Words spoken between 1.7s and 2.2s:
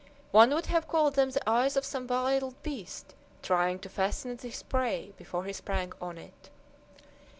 of some